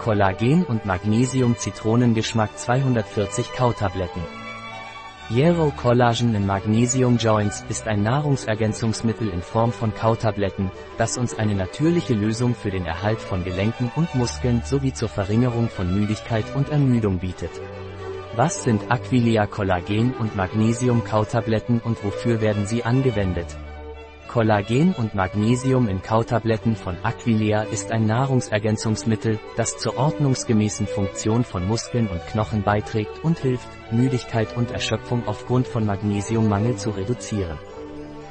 [0.00, 4.22] Kollagen und Magnesium Zitronengeschmack 240 Kautabletten.
[5.28, 11.54] Yero Collagen in Magnesium Joints ist ein Nahrungsergänzungsmittel in Form von Kautabletten, das uns eine
[11.54, 16.70] natürliche Lösung für den Erhalt von Gelenken und Muskeln sowie zur Verringerung von Müdigkeit und
[16.70, 17.50] Ermüdung bietet.
[18.34, 23.54] Was sind Aquilia Kollagen und Magnesium Kautabletten und wofür werden sie angewendet?
[24.30, 31.66] Kollagen und Magnesium in Kautabletten von Aquilia ist ein Nahrungsergänzungsmittel, das zur ordnungsgemäßen Funktion von
[31.66, 37.58] Muskeln und Knochen beiträgt und hilft, Müdigkeit und Erschöpfung aufgrund von Magnesiummangel zu reduzieren.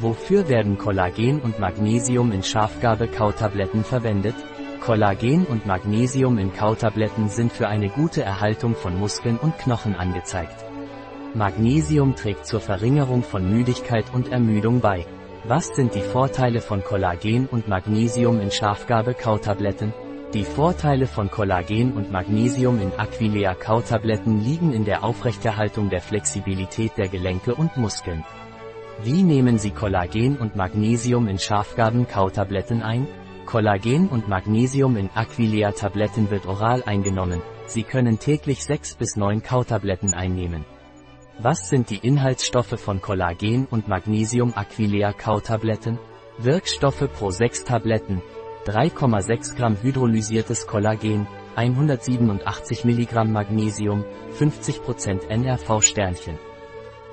[0.00, 4.34] Wofür werden Kollagen und Magnesium in Schafgabe-Kautabletten verwendet?
[4.80, 10.64] Kollagen und Magnesium in Kautabletten sind für eine gute Erhaltung von Muskeln und Knochen angezeigt.
[11.34, 15.04] Magnesium trägt zur Verringerung von Müdigkeit und Ermüdung bei.
[15.44, 19.92] Was sind die Vorteile von Kollagen und Magnesium in Schafgabe-Kautabletten?
[20.32, 26.92] Die Vorteile von Kollagen und Magnesium in Aquileia Kautabletten liegen in der Aufrechterhaltung der Flexibilität
[26.96, 28.24] der Gelenke und Muskeln.
[29.02, 33.08] Wie nehmen Sie Kollagen und Magnesium in Schafgaben-Kautabletten ein?
[33.44, 37.42] Kollagen und Magnesium in Aquileia Tabletten wird oral eingenommen.
[37.66, 40.64] Sie können täglich 6 bis 9 Kautabletten einnehmen.
[41.38, 45.98] Was sind die Inhaltsstoffe von Kollagen und Magnesium Aquileia Kautabletten?
[46.38, 48.20] Wirkstoffe pro 6 Tabletten.
[48.66, 54.04] 3,6 Gramm hydrolysiertes Kollagen, 187 Milligramm Magnesium,
[54.38, 56.38] 50% NRV Sternchen.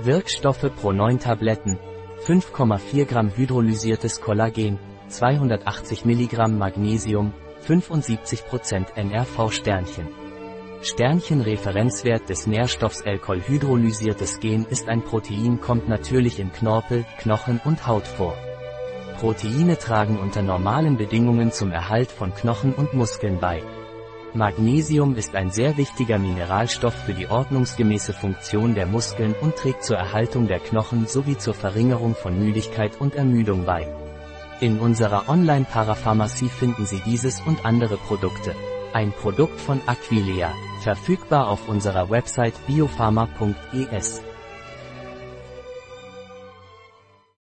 [0.00, 1.78] Wirkstoffe pro 9 Tabletten.
[2.26, 7.32] 5,4 Gramm hydrolysiertes Kollagen, 280 Milligramm Magnesium,
[7.66, 9.52] 75% NRV
[10.80, 11.42] Sternchen.
[11.42, 18.06] Sternchenreferenzwert des Nährstoffs Alkoholhydrolysiertes Gen ist ein Protein kommt natürlich in Knorpel, Knochen und Haut
[18.06, 18.36] vor.
[19.18, 23.62] Proteine tragen unter normalen Bedingungen zum Erhalt von Knochen und Muskeln bei.
[24.34, 29.96] Magnesium ist ein sehr wichtiger Mineralstoff für die ordnungsgemäße Funktion der Muskeln und trägt zur
[29.96, 33.88] Erhaltung der Knochen sowie zur Verringerung von Müdigkeit und Ermüdung bei.
[34.60, 38.54] In unserer Online-Parapharmacie finden Sie dieses und andere Produkte.
[38.92, 44.22] Ein Produkt von Aquileia, verfügbar auf unserer Website biopharma.es.